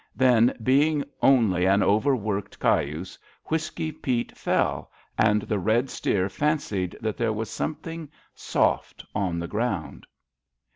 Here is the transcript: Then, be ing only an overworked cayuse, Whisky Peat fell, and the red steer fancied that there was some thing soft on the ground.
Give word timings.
Then, 0.15 0.57
be 0.63 0.87
ing 0.87 1.03
only 1.21 1.65
an 1.67 1.83
overworked 1.83 2.57
cayuse, 2.59 3.19
Whisky 3.45 3.91
Peat 3.91 4.35
fell, 4.35 4.89
and 5.15 5.43
the 5.43 5.59
red 5.59 5.91
steer 5.91 6.27
fancied 6.27 6.97
that 7.01 7.17
there 7.17 7.31
was 7.33 7.51
some 7.51 7.75
thing 7.75 8.09
soft 8.33 9.05
on 9.13 9.37
the 9.37 9.47
ground. 9.47 10.07